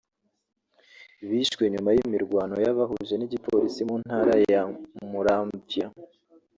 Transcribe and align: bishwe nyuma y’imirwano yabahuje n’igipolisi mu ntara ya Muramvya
bishwe 1.29 1.63
nyuma 1.73 1.89
y’imirwano 1.95 2.55
yabahuje 2.65 3.13
n’igipolisi 3.17 3.81
mu 3.89 3.95
ntara 4.03 4.33
ya 4.51 4.61
Muramvya 5.09 5.87